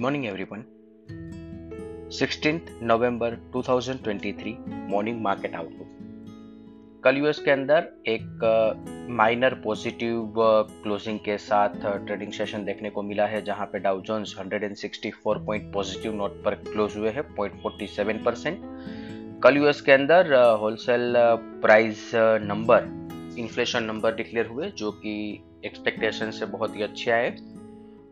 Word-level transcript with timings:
Morning 0.00 0.24
everyone 0.26 0.64
16th 2.12 2.70
November 2.82 3.36
2023 3.56 4.54
morning 4.90 5.20
market 5.22 5.54
outlook 5.54 5.92
कल 7.04 7.16
US 7.16 7.38
के 7.38 7.50
अंदर 7.50 7.88
एक 8.06 9.06
माइनर 9.10 9.54
पॉजिटिव 9.54 10.32
क्लोजिंग 10.82 11.18
के 11.18 11.38
साथ 11.38 11.68
ट्रेडिंग 12.06 12.32
सेशन 12.32 12.64
देखने 12.64 12.90
को 12.90 13.02
मिला 13.02 13.26
है, 13.26 13.42
जहाँ 13.44 13.66
पे 13.66 13.78
Dow 13.78 14.00
Jones 14.00 14.34
164 14.38 15.44
point 15.46 15.72
positive 15.72 16.14
note 16.14 16.42
पर 16.44 16.54
क्लोज 16.64 16.96
हुए 16.96 17.10
हैं 17.10 17.24
0.47 17.36 18.24
परसेंट 18.24 19.40
कल 19.42 19.56
यूएस 19.56 19.80
के 19.80 19.92
अंदर 19.92 20.34
wholesale 20.60 21.14
price 21.62 22.10
number 22.42 22.80
inflation 23.38 23.84
number 23.84 24.14
declare 24.14 24.46
हुए, 24.46 24.70
जो 24.70 24.90
कि 24.92 25.42
एक्सपेक्टेशन 25.64 26.30
से 26.30 26.46
बहुत 26.46 26.76
ही 26.76 26.82
अच्छे 26.82 27.10
आए। 27.10 27.36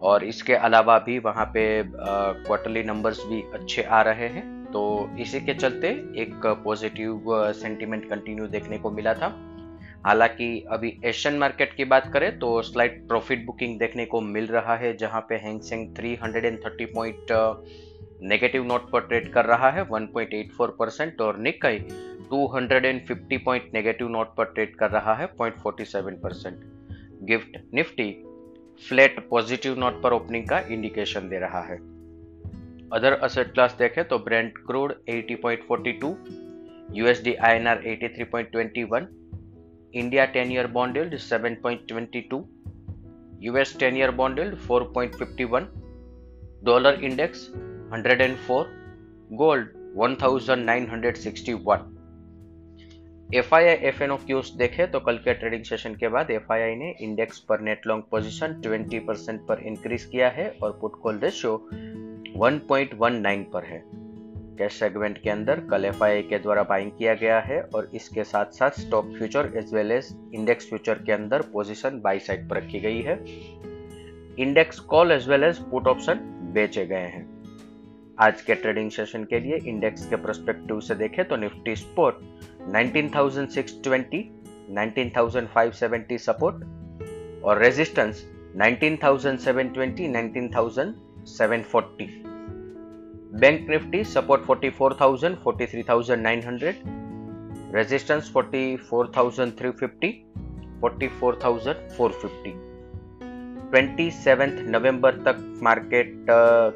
और 0.00 0.24
इसके 0.24 0.54
अलावा 0.54 0.98
भी 0.98 1.18
वहाँ 1.18 1.44
पे 1.46 1.62
क्वार्टरली 1.86 2.82
नंबर्स 2.82 3.24
भी 3.26 3.42
अच्छे 3.54 3.82
आ 3.82 4.00
रहे 4.02 4.28
हैं। 4.28 4.48
तो 4.66 5.10
इसी 5.20 5.40
के 5.40 5.54
चलते 5.54 5.88
एक 6.16 6.46
पॉजिटिव 6.64 7.22
सेंटीमेंट 7.54 8.08
कंटिन्यू 8.10 8.46
देखने 8.46 8.78
को 8.78 8.90
मिला 8.90 9.14
था। 9.14 9.34
हालाँकि 10.06 10.64
अभी 10.70 10.92
एशियन 11.04 11.38
मार्केट 11.38 11.74
की 11.76 11.84
बात 11.84 12.10
करें 12.12 12.38
तो 12.38 12.60
स्लाइट 12.62 13.06
प्रॉफिट 13.08 13.44
बुकिंग 13.46 13.78
देखने 13.78 14.04
को 14.06 14.20
मिल 14.20 14.46
रहा 14.46 14.76
है, 14.76 14.96
जहाँ 14.96 15.20
पे 15.20 15.34
Hang Seng 15.34 15.86
330 15.96 16.86
point 16.94 17.32
negative 18.22 18.64
note 18.64 18.90
पर 18.90 19.00
ट्रेड 19.00 19.32
कर 19.32 19.44
रहा 19.44 19.70
है 19.70 19.86
1.84 19.88 20.70
परसेंट 20.78 21.20
और 21.20 21.38
निकाई 21.38 21.78
250 22.32 23.38
पॉइंट 23.44 23.70
नेगेटिव 23.74 24.08
नोट 24.08 24.34
पर 24.36 24.44
ट्रेड 24.44 24.74
कर 24.76 24.90
रहा 24.90 25.14
है 25.14 25.28
0.47 25.36 26.18
percent 26.22 26.60
gift 27.22 27.56
Nifty 27.74 28.10
flat 28.88 29.28
positive 29.28 29.78
note 29.78 30.02
पर 30.02 30.12
ओपनिंग 30.12 30.48
का 30.48 30.58
इंडिकेशन 30.70 31.28
दे 31.28 31.38
रहा 31.38 31.62
है। 31.62 31.76
अदर 32.92 33.12
असेट 33.22 33.52
क्लास 33.52 33.76
देखें 33.78 34.04
तो 34.08 34.18
brent 34.18 34.52
crude 34.66 34.92
80.42 35.10 36.14
USD 36.96 37.34
INR 37.34 37.82
83.21 37.86 39.06
India 39.94 40.32
10 40.32 40.52
year 40.52 40.66
bond 40.66 40.96
yield 40.96 41.14
7.22 41.14 42.42
US 43.40 43.76
10 43.78 43.96
year 43.96 44.10
bond 44.10 44.38
yield 44.38 44.54
4.51 44.70 45.64
dollar 46.64 47.04
index 47.04 47.50
104 47.94 48.64
gold 49.32 49.68
1961 49.98 51.99
F 53.34 53.54
I 53.54 53.64
I 53.64 53.74
F 53.88 54.02
N 54.02 54.10
O 54.10 54.16
cues 54.16 54.50
देखे 54.58 54.86
तो 54.86 55.00
कल 55.00 55.16
के 55.16 55.32
ट्रेडिंग 55.34 55.64
सेशन 55.64 55.94
के 55.94 56.08
बाद 56.08 56.30
एफ़ 56.30 56.52
आई 56.52 56.60
आई 56.60 56.74
ने 56.76 56.88
इंडेक्स 57.00 57.38
पर 57.38 57.60
नेट 57.60 57.86
लॉन्ग 57.86 58.04
पोजीशन 58.10 58.60
20 58.62 58.98
परसेंट 59.06 59.40
पर 59.48 59.60
increase 59.66 60.04
किया 60.04 60.28
है 60.28 60.48
और 60.62 60.72
पुट 60.80 60.98
कॉल 61.02 61.18
रेशियो 61.18 61.52
1.19 62.38 63.44
पर 63.52 63.64
है। 63.64 63.82
कैश 64.58 64.72
सेगमेंट 64.72 65.22
के 65.22 65.30
अंदर 65.30 65.60
कल 65.70 65.84
एफ़ 65.84 66.02
आई 66.04 66.14
आई 66.14 66.22
के 66.22 66.38
द्वारा 66.38 66.62
बाइंग 66.62 66.90
किया 66.98 67.14
गया 67.14 67.38
है 67.40 67.60
और 67.64 67.90
इसके 67.94 68.24
साथ 68.24 68.58
साथ 68.58 68.80
stock 68.80 69.14
future 69.18 69.52
as 69.56 69.74
well 69.74 69.92
as 69.92 70.14
index 70.34 70.68
future 70.68 71.02
के 71.06 71.12
अंदर 71.12 71.42
पोजीशन 71.52 72.00
बाई 72.00 72.18
साइड 72.18 72.48
पर 72.48 72.56
रखी 72.56 72.80
गई 72.80 73.00
है। 73.00 73.18
Index 74.38 74.80
call 74.90 75.12
as 75.12 75.28
well 75.28 75.44
as 75.44 75.58
put 75.70 75.86
option 75.86 76.28
बेचे 76.54 76.86
गए 76.86 77.06
हैं। 77.06 77.28
आज 78.18 78.42
के 78.42 78.54
ट्रेडिंग 78.54 78.90
सेशन 78.90 79.24
के 79.24 79.40
लिए 79.40 79.58
इंडेक्स 79.66 80.06
के 80.06 80.16
प्रोस्पेक्टिव 80.16 80.80
से 80.80 80.94
देखें 80.94 81.24
तो 81.28 81.36
निफ्टी 81.36 81.76
स्पोर्ट 81.76 82.39
19,620, 82.68 84.22
19,570 84.70 86.18
सपोर्ट 86.18 86.56
और 87.44 87.58
resistance 87.58 88.24
19,720, 88.56 90.08
19,740 90.14 92.08
bank 93.40 93.68
Nifty 93.70 94.04
support 94.04 94.42
44,000, 94.46 95.36
43,900 95.44 96.74
resistance 97.74 98.32
44,350, 98.36 100.10
44,450 100.82 102.70
27 103.74 104.56
नवंबर 104.68 105.16
तक 105.16 105.36
मार्केट 105.62 106.26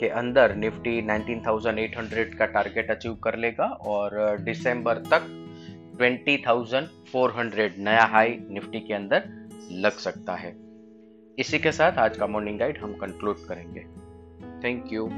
के 0.00 0.08
अंदर 0.08 0.54
निफ्टी 0.54 0.92
19,800 1.06 2.34
का 2.38 2.46
टारगेट 2.46 2.90
अचीव 2.90 3.14
कर 3.14 3.36
लेगा 3.36 3.64
और 3.64 4.38
दिसंबर 4.40 4.94
तक 4.94 5.45
20,400 5.96 7.78
नया 7.78 8.04
हाई 8.04 8.38
निफ्टी 8.50 8.80
के 8.80 8.94
अंदर 8.94 9.48
लग 9.72 9.92
सकता 9.92 10.34
है। 10.34 10.56
इसी 11.38 11.58
के 11.58 11.72
साथ 11.72 11.92
आज 11.92 12.16
का 12.16 12.26
मॉर्निंग 12.26 12.58
गाइड 12.58 12.78
हम 12.78 12.92
कंक्लूड 12.92 13.36
करेंगे। 13.48 13.80
Thank 14.64 14.92
you 14.92 15.08